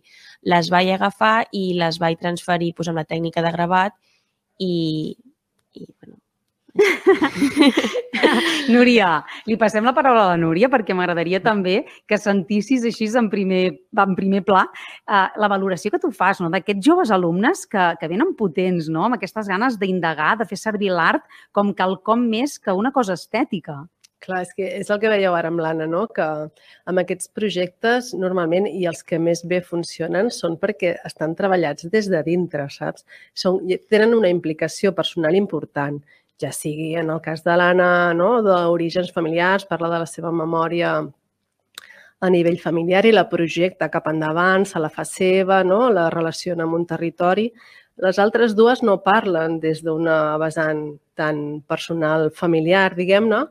les 0.48 0.72
vaig 0.72 0.94
agafar 0.96 1.50
i 1.52 1.74
les 1.80 2.00
vaig 2.00 2.20
transferir 2.24 2.72
doncs, 2.72 2.92
amb 2.92 3.04
la 3.04 3.08
tècnica 3.10 3.44
de 3.44 3.52
gravat 3.52 3.98
i, 4.64 5.16
i 5.76 5.88
bueno, 5.90 6.23
Núria, 8.74 9.22
li 9.46 9.58
passem 9.62 9.86
la 9.86 9.94
paraula 9.94 10.24
a 10.26 10.32
la 10.32 10.40
Núria 10.42 10.70
perquè 10.74 10.96
m'agradaria 10.98 11.38
també 11.44 11.84
que 12.10 12.18
sentissis 12.18 12.86
així 12.90 13.06
en 13.20 13.30
primer, 13.30 13.64
en 14.06 14.16
primer 14.18 14.42
pla 14.48 14.64
uh, 14.66 15.28
la 15.38 15.52
valoració 15.52 15.94
que 15.94 16.02
tu 16.02 16.10
fas 16.16 16.42
no? 16.42 16.50
d'aquests 16.54 16.86
joves 16.86 17.14
alumnes 17.14 17.68
que, 17.70 17.92
que 18.02 18.10
venen 18.10 18.34
potents, 18.40 18.90
no? 18.90 19.06
amb 19.06 19.20
aquestes 19.20 19.50
ganes 19.52 19.78
d'indagar, 19.78 20.38
de 20.42 20.50
fer 20.50 20.58
servir 20.58 20.90
l'art 20.94 21.28
com 21.54 21.76
quelcom 21.78 22.26
més 22.30 22.58
que 22.58 22.74
una 22.74 22.94
cosa 22.96 23.20
estètica. 23.20 23.84
Clar, 24.24 24.40
és 24.46 24.54
que 24.56 24.68
és 24.80 24.90
el 24.94 25.00
que 25.02 25.10
veieu 25.12 25.34
ara 25.36 25.50
amb 25.52 25.60
l'Anna, 25.60 25.86
no? 25.90 26.06
que 26.08 26.24
amb 26.24 27.02
aquests 27.02 27.28
projectes 27.36 28.14
normalment 28.16 28.70
i 28.70 28.86
els 28.88 29.04
que 29.04 29.20
més 29.20 29.42
bé 29.44 29.60
funcionen 29.68 30.32
són 30.32 30.56
perquè 30.62 30.94
estan 31.10 31.36
treballats 31.36 31.90
des 31.92 32.08
de 32.12 32.22
dintre, 32.24 32.70
saps? 32.72 33.04
Són, 33.36 33.60
tenen 33.92 34.16
una 34.16 34.32
implicació 34.32 34.94
personal 34.96 35.36
important 35.36 36.00
ja 36.44 36.52
sigui 36.52 36.94
en 37.00 37.10
el 37.14 37.22
cas 37.24 37.44
de 37.46 37.56
l'Anna, 37.58 38.14
no? 38.18 38.42
d'orígens 38.46 39.12
familiars, 39.16 39.68
parla 39.70 39.90
de 39.94 40.02
la 40.04 40.10
seva 40.10 40.32
memòria 40.36 40.96
a 42.24 42.30
nivell 42.32 42.60
familiar 42.60 43.04
i 43.06 43.12
la 43.16 43.28
projecta 43.32 43.90
cap 43.92 44.08
endavant, 44.12 44.68
se 44.68 44.80
la 44.80 44.92
fa 44.92 45.04
seva, 45.08 45.62
no? 45.68 45.90
la 45.92 46.10
relaciona 46.14 46.68
amb 46.68 46.78
un 46.80 46.86
territori. 46.88 47.50
Les 48.04 48.20
altres 48.20 48.56
dues 48.58 48.82
no 48.84 49.02
parlen 49.06 49.60
des 49.64 49.84
d'una 49.86 50.38
vessant 50.42 50.86
tan 51.20 51.62
personal 51.68 52.30
familiar, 52.34 52.94
diguem-ne, 52.98 53.44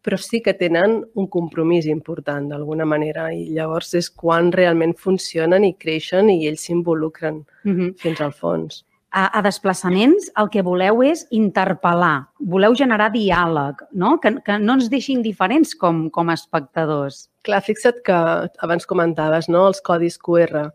però 0.00 0.16
sí 0.16 0.40
que 0.40 0.54
tenen 0.56 1.00
un 1.20 1.26
compromís 1.28 1.86
important 1.90 2.46
d'alguna 2.48 2.86
manera 2.88 3.28
i 3.36 3.50
llavors 3.56 3.92
és 3.98 4.08
quan 4.10 4.48
realment 4.54 4.94
funcionen 4.96 5.66
i 5.66 5.74
creixen 5.76 6.30
i 6.32 6.46
ells 6.48 6.64
s'involucren 6.66 7.42
mm 7.64 7.74
-hmm. 7.74 7.98
fins 8.00 8.20
al 8.20 8.32
fons 8.32 8.84
a, 9.10 9.26
a 9.38 9.42
desplaçaments 9.42 10.30
el 10.38 10.48
que 10.52 10.62
voleu 10.66 11.02
és 11.06 11.24
interpel·lar, 11.34 12.30
voleu 12.52 12.76
generar 12.78 13.10
diàleg, 13.14 13.82
no? 13.92 14.16
Que, 14.22 14.36
que 14.46 14.58
no 14.62 14.78
ens 14.78 14.90
deixin 14.92 15.24
diferents 15.24 15.74
com, 15.78 16.06
com 16.14 16.30
a 16.30 16.38
espectadors. 16.38 17.26
Clar, 17.46 17.62
fixa't 17.66 18.02
que 18.06 18.16
abans 18.62 18.86
comentaves 18.86 19.50
no? 19.50 19.66
els 19.70 19.82
codis 19.82 20.18
QR. 20.20 20.70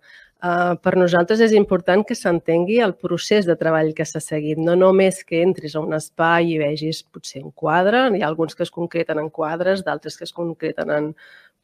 Uh, 0.46 0.76
per 0.84 0.92
nosaltres 1.00 1.40
és 1.42 1.56
important 1.58 2.04
que 2.06 2.14
s'entengui 2.14 2.76
el 2.84 2.94
procés 3.02 3.48
de 3.48 3.56
treball 3.58 3.94
que 3.98 4.06
s'ha 4.06 4.20
seguit, 4.22 4.60
no 4.62 4.76
només 4.78 5.24
que 5.26 5.40
entris 5.42 5.74
a 5.74 5.82
un 5.82 5.96
espai 5.98 6.52
i 6.52 6.60
vegis 6.62 7.00
potser 7.08 7.42
un 7.42 7.54
quadre, 7.56 8.04
hi 8.14 8.22
ha 8.22 8.28
alguns 8.28 8.54
que 8.54 8.62
es 8.68 8.70
concreten 8.70 9.18
en 9.24 9.32
quadres, 9.34 9.82
d'altres 9.88 10.20
que 10.20 10.28
es 10.28 10.36
concreten 10.36 10.92
en 10.94 11.10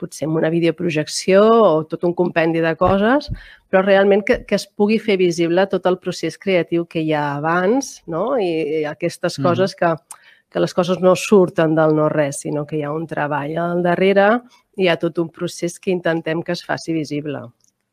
potser 0.01 0.27
amb 0.27 0.39
una 0.41 0.49
videoprojecció 0.53 1.43
o 1.45 1.83
tot 1.89 2.07
un 2.07 2.15
compendi 2.17 2.63
de 2.63 2.73
coses, 2.79 3.29
però 3.69 3.83
realment 3.85 4.25
que, 4.27 4.41
que 4.49 4.57
es 4.57 4.65
pugui 4.65 4.97
fer 4.99 5.19
visible 5.21 5.67
tot 5.69 5.85
el 5.89 5.99
procés 6.01 6.39
creatiu 6.41 6.87
que 6.89 7.05
hi 7.05 7.13
ha 7.13 7.37
abans 7.37 7.99
no? 8.11 8.33
I, 8.41 8.81
i 8.81 8.83
aquestes 8.89 9.37
mm. 9.37 9.45
coses 9.45 9.77
que, 9.77 9.93
que 10.51 10.59
les 10.59 10.75
coses 10.75 10.99
no 10.99 11.15
surten 11.15 11.77
del 11.77 11.95
no-res, 11.95 12.43
sinó 12.43 12.65
que 12.67 12.81
hi 12.81 12.83
ha 12.83 12.91
un 12.91 13.07
treball 13.07 13.55
al 13.61 13.85
darrere, 13.85 14.27
i 14.75 14.85
hi 14.85 14.91
ha 14.91 14.99
tot 14.99 15.19
un 15.21 15.31
procés 15.31 15.79
que 15.79 15.93
intentem 15.93 16.43
que 16.43 16.55
es 16.57 16.63
faci 16.67 16.93
visible. 16.95 17.45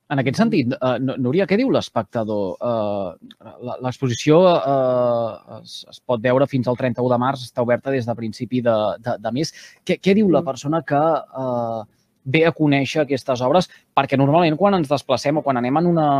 En 0.09 0.23
aquest 0.23 0.39
sentit, 0.41 0.73
uh, 0.73 0.95
Núria, 1.21 1.45
què 1.45 1.59
diu 1.61 1.69
l'espectador? 1.73 2.55
Uh, 2.65 3.75
L'exposició 3.85 4.39
uh, 4.41 5.59
es, 5.59 5.83
es 5.93 6.01
pot 6.01 6.23
veure 6.25 6.47
fins 6.49 6.71
al 6.71 6.79
31 6.81 7.13
de 7.13 7.19
març, 7.21 7.45
està 7.45 7.65
oberta 7.65 7.93
des 7.93 8.09
de 8.09 8.15
principi 8.17 8.63
de, 8.65 8.77
de, 9.05 9.19
de 9.21 9.33
mes. 9.37 9.53
Què, 9.85 9.99
què 10.01 10.17
diu 10.17 10.31
la 10.33 10.41
mm. 10.41 10.49
persona 10.49 10.81
que 10.89 11.03
uh, 11.45 11.83
ve 12.29 12.45
a 12.49 12.53
conèixer 12.57 13.03
aquestes 13.05 13.43
obres? 13.45 13.71
Perquè 13.97 14.19
normalment 14.21 14.59
quan 14.61 14.77
ens 14.79 14.91
desplacem 14.91 15.41
o 15.41 15.47
quan 15.47 15.61
anem 15.61 15.81
en 15.81 15.89
una, 15.95 16.11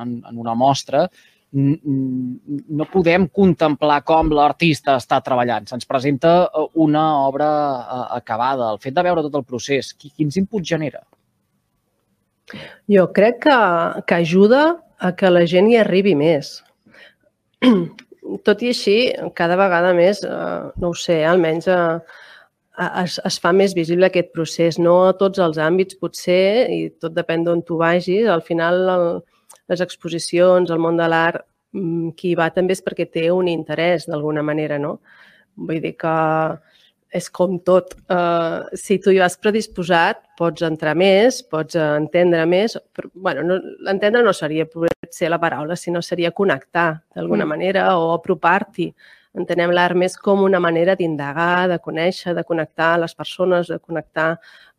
en, 0.00 0.16
en 0.32 0.40
una 0.40 0.56
mostra 0.56 1.06
no 1.52 2.86
podem 2.92 3.24
contemplar 3.34 4.00
com 4.06 4.28
l'artista 4.30 4.94
està 5.00 5.18
treballant. 5.26 5.66
Se'ns 5.66 5.88
presenta 5.88 6.44
una 6.78 7.04
obra 7.26 7.48
acabada. 8.14 8.70
El 8.70 8.78
fet 8.82 8.94
de 8.94 9.02
veure 9.02 9.24
tot 9.26 9.40
el 9.40 9.46
procés, 9.48 9.90
quins 9.98 10.38
inputs 10.38 10.68
genera? 10.70 11.02
Jo 12.90 13.08
crec 13.14 13.42
que, 13.46 13.56
que 14.06 14.20
ajuda 14.22 14.62
a 14.98 15.12
que 15.16 15.30
la 15.30 15.42
gent 15.50 15.70
hi 15.70 15.78
arribi 15.80 16.14
més. 16.18 16.60
Tot 18.46 18.62
i 18.62 18.70
així, 18.70 18.96
cada 19.34 19.56
vegada 19.58 19.90
més, 19.96 20.20
eh, 20.22 20.60
no 20.78 20.92
ho 20.92 20.94
sé, 20.94 21.22
almenys 21.26 21.66
eh, 21.72 21.78
es, 22.80 23.18
es 23.28 23.38
fa 23.42 23.52
més 23.56 23.74
visible 23.76 24.08
aquest 24.08 24.32
procés. 24.36 24.78
No 24.78 24.96
a 25.08 25.14
tots 25.18 25.42
els 25.42 25.60
àmbits, 25.60 25.98
potser, 26.00 26.66
i 26.72 26.80
tot 27.02 27.14
depèn 27.16 27.44
d'on 27.46 27.62
tu 27.66 27.78
vagis. 27.80 28.28
Al 28.28 28.42
final, 28.46 28.82
el, 28.94 29.06
les 29.72 29.84
exposicions, 29.84 30.70
el 30.70 30.82
món 30.82 31.00
de 31.00 31.08
l'art, 31.10 31.44
mm, 31.76 32.16
qui 32.18 32.34
va 32.38 32.50
també 32.54 32.76
és 32.76 32.84
perquè 32.84 33.08
té 33.10 33.30
un 33.30 33.48
interès, 33.48 34.08
d'alguna 34.10 34.42
manera, 34.46 34.78
no? 34.78 34.98
Vull 35.56 35.80
dir 35.82 35.96
que 36.00 36.16
és 37.10 37.26
com 37.34 37.58
tot. 37.66 37.96
Uh, 38.06 38.70
si 38.78 39.00
tu 39.02 39.10
hi 39.10 39.18
vas 39.18 39.36
predisposat, 39.42 40.22
pots 40.38 40.62
entrar 40.66 40.94
més, 40.98 41.40
pots 41.42 41.76
entendre 41.76 42.44
més. 42.46 42.76
Però, 42.94 43.10
bueno, 43.14 43.42
no, 43.46 43.58
entendre 43.90 44.22
no 44.22 44.34
seria 44.36 44.66
ser 45.10 45.30
la 45.32 45.40
paraula, 45.42 45.76
sinó 45.76 46.02
seria 46.06 46.30
connectar 46.30 47.02
d'alguna 47.16 47.44
mm. 47.44 47.50
manera 47.50 47.88
o 47.98 48.12
apropar-t'hi. 48.14 48.92
Entenem 49.38 49.70
l'art 49.70 49.94
més 49.94 50.16
com 50.18 50.40
una 50.42 50.58
manera 50.58 50.96
d'indagar, 50.98 51.68
de 51.70 51.76
conèixer, 51.78 52.32
de 52.34 52.42
connectar 52.46 52.96
les 52.98 53.14
persones, 53.14 53.68
de 53.70 53.78
connectar 53.78 54.30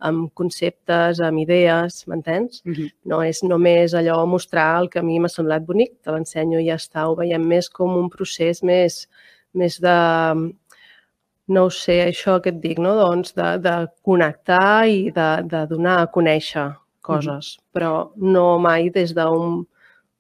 amb 0.10 0.28
conceptes, 0.36 1.22
amb 1.24 1.40
idees, 1.40 2.02
m'entens? 2.08 2.62
Mm 2.66 2.74
-hmm. 2.74 2.90
No 3.06 3.22
és 3.24 3.44
només 3.44 3.94
allò 3.94 4.26
mostrar 4.26 4.82
el 4.82 4.90
que 4.90 5.00
a 5.00 5.04
mi 5.04 5.20
m'ha 5.20 5.30
semblat 5.30 5.64
bonic, 5.66 6.02
te 6.04 6.12
l'ensenyo 6.12 6.60
i 6.60 6.68
ja 6.68 6.76
està. 6.76 7.08
Ho 7.08 7.16
veiem 7.16 7.48
més 7.48 7.70
com 7.70 7.96
un 7.96 8.10
procés 8.10 8.62
més, 8.64 9.08
més 9.54 9.80
de, 9.80 9.98
no 11.48 11.66
ho 11.66 11.70
sé, 11.70 11.98
això 12.06 12.42
que 12.42 12.50
et 12.50 12.60
dic, 12.62 12.78
no? 12.80 12.96
doncs 12.96 13.34
de, 13.34 13.58
de 13.58 13.88
connectar 14.02 14.88
i 14.88 15.12
de, 15.12 15.30
de 15.44 15.66
donar 15.68 16.02
a 16.02 16.08
conèixer 16.08 16.72
coses, 17.02 17.58
mm 17.58 17.62
-hmm. 17.62 17.72
però 17.74 18.12
no 18.16 18.60
mai 18.60 18.90
des 18.90 19.14
d'un 19.14 19.66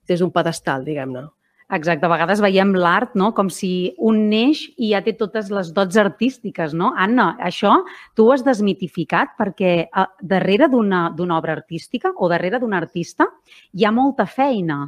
des 0.08 0.20
d'un 0.20 0.32
pedestal, 0.32 0.84
diguem-ne. 0.84 1.28
Exacte, 1.72 2.04
a 2.04 2.12
vegades 2.12 2.42
veiem 2.44 2.74
l'art 2.76 3.14
no? 3.16 3.30
com 3.32 3.48
si 3.50 3.94
un 4.04 4.26
neix 4.32 4.66
i 4.76 4.92
ja 4.92 5.00
té 5.06 5.14
totes 5.16 5.48
les 5.56 5.72
dots 5.72 5.96
artístiques, 6.02 6.76
no? 6.76 6.92
Anna, 7.00 7.30
això 7.40 7.78
tu 8.16 8.26
ho 8.28 8.34
has 8.36 8.44
desmitificat 8.44 9.38
perquè 9.40 9.74
eh, 9.88 10.08
darrere 10.20 10.68
d'una 10.72 11.14
obra 11.38 11.56
artística 11.56 12.12
o 12.18 12.28
darrere 12.32 12.60
d'un 12.60 12.76
artista 12.76 13.30
hi 13.72 13.88
ha 13.88 13.96
molta 13.96 14.28
feina. 14.28 14.84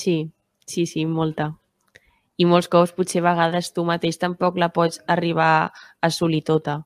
Sí, 0.00 0.22
sí, 0.64 0.86
sí, 0.88 1.04
molta 1.04 1.52
i 2.40 2.46
molts 2.48 2.68
cops 2.72 2.94
potser 2.96 3.20
a 3.22 3.28
vegades 3.28 3.70
tu 3.76 3.84
mateix 3.86 4.18
tampoc 4.20 4.56
la 4.58 4.72
pots 4.74 5.00
arribar 5.14 5.52
a 5.52 5.72
assolir 6.08 6.42
tota. 6.48 6.80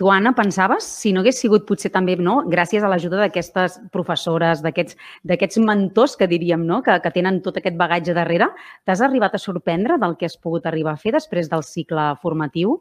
Tu, 0.00 0.08
Anna, 0.08 0.30
pensaves, 0.32 0.84
si 0.96 1.10
no 1.12 1.20
hagués 1.20 1.42
sigut 1.42 1.66
potser 1.68 1.90
també, 1.92 2.14
no, 2.16 2.38
gràcies 2.48 2.80
a 2.80 2.88
l'ajuda 2.88 3.18
d'aquestes 3.20 3.74
professores, 3.92 4.62
d'aquests 4.64 5.58
mentors 5.60 6.14
que 6.16 6.28
diríem, 6.30 6.62
no, 6.64 6.78
que, 6.86 6.94
que 7.04 7.10
tenen 7.12 7.42
tot 7.44 7.58
aquest 7.60 7.76
bagatge 7.76 8.14
darrere, 8.16 8.48
t'has 8.88 9.02
arribat 9.04 9.36
a 9.36 9.40
sorprendre 9.42 9.98
del 10.00 10.16
que 10.16 10.24
has 10.30 10.38
pogut 10.40 10.64
arribar 10.70 10.94
a 10.96 11.02
fer 11.02 11.12
després 11.18 11.52
del 11.52 11.66
cicle 11.68 12.06
formatiu? 12.22 12.78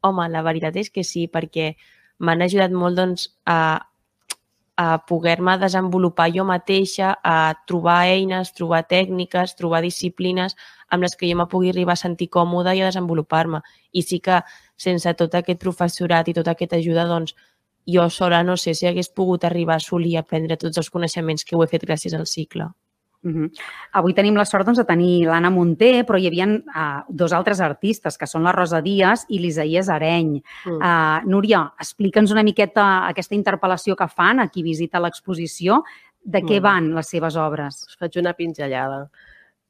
Home, 0.00 0.30
la 0.32 0.40
veritat 0.46 0.80
és 0.80 0.88
que 0.88 1.04
sí, 1.04 1.26
perquè 1.28 1.74
m'han 2.24 2.46
ajudat 2.48 2.72
molt 2.72 3.02
doncs, 3.02 3.28
a, 3.44 3.60
a 4.80 4.88
poder-me 5.12 5.58
desenvolupar 5.60 6.30
jo 6.32 6.48
mateixa, 6.48 7.18
a 7.20 7.52
trobar 7.68 8.06
eines, 8.14 8.56
trobar 8.56 8.86
tècniques, 8.88 9.58
trobar 9.60 9.84
disciplines 9.84 10.56
amb 10.88 11.02
les 11.02 11.16
que 11.16 11.28
jo 11.30 11.36
me 11.36 11.48
pugui 11.50 11.70
arribar 11.70 11.94
a 11.94 12.02
sentir 12.02 12.28
còmoda 12.28 12.74
i 12.74 12.82
a 12.82 12.88
desenvolupar-me. 12.90 13.60
I 13.92 14.02
sí 14.02 14.20
que 14.20 14.40
sense 14.76 15.12
tot 15.14 15.34
aquest 15.34 15.60
professorat 15.60 16.28
i 16.28 16.34
tota 16.36 16.54
aquesta 16.56 16.76
ajuda, 16.76 17.06
doncs, 17.10 17.34
jo 17.86 18.08
sola 18.10 18.42
no 18.42 18.56
sé 18.56 18.74
si 18.74 18.86
hagués 18.86 19.08
pogut 19.08 19.44
arribar 19.44 19.76
a 19.76 19.82
assolir 19.82 20.16
a 20.16 20.24
aprendre 20.26 20.58
tots 20.58 20.78
els 20.78 20.90
coneixements 20.90 21.44
que 21.44 21.56
ho 21.56 21.62
he 21.62 21.70
fet 21.70 21.86
gràcies 21.86 22.14
al 22.14 22.26
cicle. 22.26 22.72
Uh 23.26 23.32
-huh. 23.32 23.50
Avui 23.92 24.14
tenim 24.14 24.34
la 24.34 24.44
sort 24.44 24.64
doncs, 24.66 24.78
de 24.78 24.84
tenir 24.84 25.26
l'Anna 25.26 25.50
Munté, 25.50 26.04
però 26.04 26.18
hi 26.18 26.26
havia 26.26 26.46
uh, 26.46 27.02
dos 27.08 27.32
altres 27.32 27.60
artistes, 27.60 28.16
que 28.18 28.26
són 28.26 28.42
la 28.42 28.52
Rosa 28.52 28.80
Díaz 28.80 29.24
i 29.28 29.38
l'Isaías 29.38 29.88
Areny. 29.88 30.42
Uh. 30.66 30.70
Uh, 30.70 31.20
Núria, 31.26 31.72
explica'ns 31.78 32.30
una 32.30 32.42
miqueta 32.42 33.06
aquesta 33.08 33.34
interpel·lació 33.34 33.96
que 33.96 34.08
fan 34.08 34.40
a 34.40 34.48
qui 34.48 34.62
visita 34.62 35.00
l'exposició. 35.00 35.82
De 36.24 36.40
què 36.42 36.60
van 36.60 36.94
les 36.94 37.08
seves 37.08 37.36
obres? 37.36 37.86
Us 37.86 37.96
faig 37.96 38.16
una 38.18 38.32
pinzellada. 38.32 39.10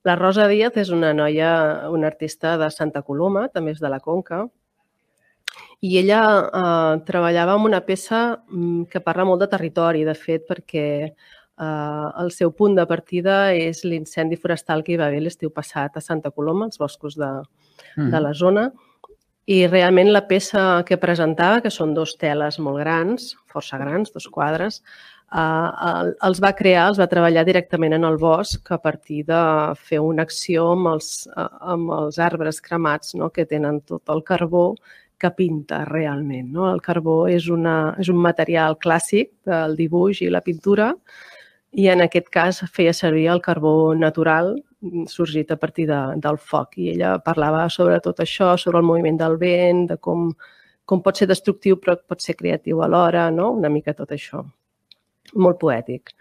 La 0.07 0.15
Rosa 0.15 0.47
Díaz 0.47 0.77
és 0.79 0.93
una 0.95 1.11
noia, 1.17 1.51
una 1.91 2.07
artista 2.07 2.55
de 2.61 2.69
Santa 2.71 3.03
Coloma, 3.03 3.49
també 3.51 3.73
és 3.75 3.83
de 3.83 3.91
la 3.91 3.99
Conca, 3.99 4.45
i 5.83 5.97
ella 6.01 6.21
eh, 6.47 7.01
treballava 7.09 7.57
amb 7.57 7.67
una 7.69 7.83
peça 7.85 8.21
mm, 8.37 8.87
que 8.93 9.03
parla 9.03 9.27
molt 9.27 9.43
de 9.43 9.51
territori, 9.51 10.05
de 10.07 10.15
fet, 10.15 10.47
perquè 10.49 10.87
eh, 11.07 12.07
el 12.23 12.31
seu 12.33 12.53
punt 12.55 12.79
de 12.79 12.87
partida 12.87 13.53
és 13.53 13.83
l'incendi 13.85 14.39
forestal 14.41 14.85
que 14.87 14.95
hi 14.95 15.01
va 15.01 15.11
haver 15.11 15.25
l'estiu 15.25 15.51
passat 15.51 15.99
a 15.99 16.05
Santa 16.05 16.31
Coloma, 16.31 16.71
als 16.71 16.79
boscos 16.79 17.19
de, 17.19 17.33
mm. 17.97 18.11
de 18.15 18.23
la 18.23 18.33
zona, 18.33 18.69
i 19.47 19.67
realment 19.71 20.11
la 20.11 20.25
peça 20.27 20.83
que 20.87 20.99
presentava, 20.99 21.61
que 21.63 21.71
són 21.71 21.95
dos 21.95 22.17
teles 22.19 22.59
molt 22.59 22.81
grans, 22.83 23.35
força 23.53 23.79
grans, 23.79 24.11
dos 24.15 24.27
quadres, 24.27 24.81
eh, 25.31 26.13
els 26.29 26.43
va 26.43 26.53
crear, 26.59 26.89
els 26.91 26.99
va 26.99 27.07
treballar 27.11 27.47
directament 27.47 27.95
en 27.95 28.05
el 28.09 28.19
bosc 28.19 28.71
a 28.75 28.81
partir 28.83 29.23
de 29.31 29.41
fer 29.89 30.01
una 30.03 30.27
acció 30.27 30.73
amb 30.75 30.93
els, 30.97 31.29
eh, 31.31 31.49
amb 31.61 31.95
els 32.01 32.19
arbres 32.19 32.61
cremats 32.61 33.15
no? 33.15 33.31
que 33.31 33.47
tenen 33.47 33.81
tot 33.87 34.03
el 34.11 34.25
carbó 34.25 34.75
que 35.19 35.31
pinta 35.31 35.85
realment. 35.87 36.51
No? 36.53 36.67
El 36.73 36.83
carbó 36.83 37.27
és, 37.29 37.49
una, 37.49 37.95
és 37.99 38.11
un 38.13 38.19
material 38.21 38.77
clàssic 38.83 39.31
del 39.47 39.77
dibuix 39.79 40.21
i 40.23 40.31
la 40.31 40.43
pintura 40.45 40.93
i 41.73 41.89
en 41.93 42.03
aquest 42.03 42.29
cas 42.33 42.63
feia 42.73 42.93
servir 42.97 43.29
el 43.33 43.43
carbó 43.45 43.95
natural 43.95 44.57
sorgit 45.09 45.51
a 45.51 45.57
partir 45.57 45.87
de, 45.89 46.01
del 46.23 46.39
foc. 46.39 46.77
I 46.79 46.93
ella 46.95 47.17
parlava 47.25 47.67
sobre 47.73 47.99
tot 48.05 48.21
això, 48.23 48.55
sobre 48.61 48.83
el 48.83 48.87
moviment 48.89 49.19
del 49.21 49.37
vent, 49.41 49.87
de 49.93 49.97
com, 50.03 50.31
com 50.85 51.03
pot 51.03 51.19
ser 51.19 51.29
destructiu 51.31 51.81
però 51.83 51.97
pot 51.99 52.23
ser 52.23 52.37
creatiu 52.37 52.83
alhora, 52.83 53.31
no? 53.31 53.51
una 53.57 53.73
mica 53.73 53.97
tot 53.97 54.13
això. 54.15 54.45
Molt 55.35 55.59
poètic. 55.61 56.13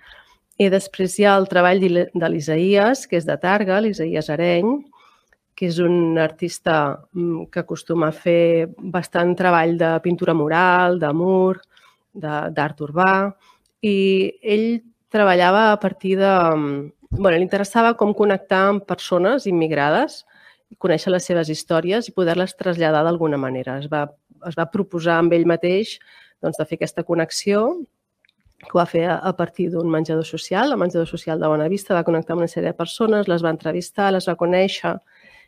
I 0.57 0.69
després 0.71 1.17
hi 1.19 1.25
ha 1.27 1.35
el 1.35 1.49
treball 1.51 1.81
de 1.83 2.27
l'Isaías, 2.31 3.05
que 3.11 3.19
és 3.19 3.25
de 3.27 3.35
Targa, 3.37 3.81
l'Isaías 3.83 4.29
Areny, 4.31 4.77
que 5.55 5.69
és 5.69 5.79
un 5.83 6.17
artista 6.19 6.99
mm, 7.13 7.47
que 7.51 7.63
acostuma 7.63 8.09
a 8.09 8.15
fer 8.15 8.67
bastant 8.77 9.33
treball 9.39 9.77
de 9.79 9.91
pintura 10.03 10.35
mural, 10.35 10.99
de 10.99 11.11
mur, 11.15 11.59
d'art 12.15 12.81
urbà, 12.83 13.31
i 13.83 13.95
ell 14.41 14.67
treballava 15.11 15.71
a 15.71 15.79
partir 15.79 16.15
de... 16.19 16.35
bueno, 17.17 17.37
li 17.37 17.45
interessava 17.45 17.93
com 17.97 18.13
connectar 18.13 18.61
amb 18.69 18.85
persones 18.87 19.45
immigrades, 19.49 20.23
conèixer 20.81 21.11
les 21.13 21.25
seves 21.27 21.49
històries 21.49 22.09
i 22.09 22.13
poder-les 22.15 22.55
traslladar 22.59 23.03
d'alguna 23.05 23.37
manera. 23.39 23.77
Es 23.79 23.89
va, 23.91 24.05
es 24.47 24.57
va 24.57 24.69
proposar 24.71 25.19
amb 25.21 25.33
ell 25.33 25.45
mateix 25.47 25.97
doncs, 26.43 26.57
de 26.57 26.65
fer 26.65 26.79
aquesta 26.79 27.05
connexió 27.07 27.65
que 28.65 28.71
ho 28.73 28.79
va 28.79 28.87
fer 28.89 29.05
a, 29.11 29.31
partir 29.37 29.69
d'un 29.71 29.89
menjador 29.91 30.25
social, 30.25 30.71
el 30.71 30.79
menjador 30.79 31.07
social 31.07 31.39
de 31.39 31.47
Bona 31.47 31.67
Vista, 31.69 31.93
va 31.93 32.05
connectar 32.07 32.33
amb 32.33 32.45
una 32.45 32.49
sèrie 32.49 32.71
de 32.71 32.77
persones, 32.77 33.27
les 33.29 33.43
va 33.43 33.51
entrevistar, 33.53 34.09
les 34.15 34.25
va 34.27 34.37
conèixer 34.39 34.95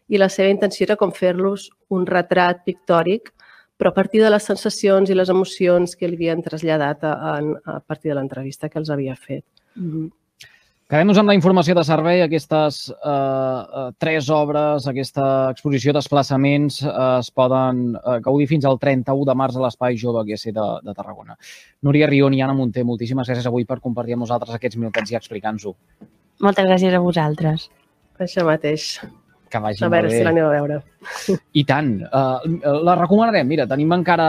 i 0.08 0.20
la 0.22 0.30
seva 0.30 0.52
intenció 0.54 0.86
era 0.86 1.00
com 1.00 1.12
fer-los 1.12 1.70
un 1.92 2.06
retrat 2.08 2.64
pictòric 2.68 3.34
però 3.78 3.92
a 3.92 3.94
partir 3.94 4.22
de 4.24 4.30
les 4.34 4.44
sensacions 4.44 5.10
i 5.10 5.16
les 5.16 5.30
emocions 5.30 5.94
que 5.96 6.08
li 6.10 6.18
havien 6.18 6.42
traslladat 6.42 7.04
a, 7.06 7.14
a, 7.38 7.80
partir 7.86 8.10
de 8.10 8.16
l'entrevista 8.18 8.70
que 8.74 8.80
els 8.82 8.90
havia 8.90 9.16
fet. 9.16 9.46
Mm 9.76 9.92
-hmm. 9.92 10.12
Quedem-nos 10.88 11.18
amb 11.20 11.28
la 11.28 11.34
informació 11.36 11.74
de 11.76 11.82
servei. 11.84 12.22
Aquestes 12.24 12.78
eh, 12.88 13.12
eh, 13.12 13.88
tres 14.00 14.30
obres, 14.32 14.86
aquesta 14.88 15.26
exposició 15.52 15.92
desplaçaments 15.98 16.78
eh, 16.80 16.94
es 17.18 17.28
poden 17.36 17.82
eh, 17.98 18.14
gaudir 18.24 18.48
fins 18.48 18.64
al 18.70 18.80
31 18.80 19.28
de 19.28 19.36
març 19.36 19.58
a 19.60 19.66
l'Espai 19.66 20.00
Jove 20.00 20.24
GS 20.30 20.54
de, 20.56 20.70
de 20.88 20.96
Tarragona. 20.96 21.36
Núria 21.84 22.08
Rion 22.08 22.40
i 22.40 22.40
Anna 22.46 22.56
Munté, 22.56 22.88
moltíssimes 22.88 23.28
gràcies 23.28 23.52
avui 23.52 23.68
per 23.68 23.82
compartir 23.84 24.16
amb 24.16 24.24
nosaltres 24.24 24.56
aquests 24.56 24.80
minutets 24.80 25.12
i 25.12 25.20
explicar-nos-ho. 25.20 25.76
Moltes 26.48 26.72
gràcies 26.72 26.96
a 26.96 27.04
vosaltres. 27.04 27.68
Això 28.24 28.48
mateix. 28.48 28.94
Que 29.50 29.60
vagi 29.64 29.84
A 29.84 29.90
veure 29.90 30.08
molt 30.10 30.14
si 30.14 30.20
bé. 30.20 30.24
l'aneu 30.28 30.48
a 30.48 30.54
veure. 30.56 30.78
I 31.56 31.64
tant. 31.68 31.92
Uh, 32.04 32.80
la 32.84 32.96
recomanarem. 33.00 33.48
Mira, 33.48 33.68
tenim 33.70 33.92
encara 33.96 34.28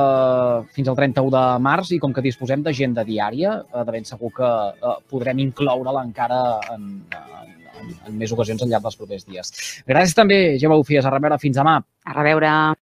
uh, 0.00 0.64
fins 0.74 0.88
al 0.90 0.96
31 0.98 1.30
de 1.34 1.44
març 1.62 1.92
i 1.94 2.00
com 2.02 2.12
que 2.12 2.24
disposem 2.24 2.64
d'agenda 2.66 3.04
diària, 3.06 3.60
uh, 3.72 3.84
de 3.84 3.94
ben 3.94 4.04
segur 4.08 4.32
que 4.34 4.48
uh, 4.48 4.96
podrem 5.10 5.38
incloure-la 5.46 6.02
encara 6.02 6.40
en, 6.74 6.88
en, 7.10 7.54
en, 7.82 7.94
en 8.08 8.18
més 8.18 8.32
ocasions 8.34 8.62
al 8.62 8.72
llarg 8.74 8.88
dels 8.88 8.98
propers 8.98 9.28
dies. 9.28 9.52
Gràcies 9.86 10.18
també, 10.18 10.40
Gemma 10.58 10.80
Bufies. 10.80 11.06
A 11.06 11.14
reveure 11.14 11.38
fins 11.42 11.56
demà. 11.62 11.78
A 12.06 12.18
reveure. 12.18 12.52